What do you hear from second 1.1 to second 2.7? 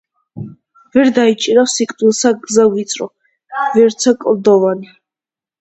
დაიჭირავს სიკვდილსა გზა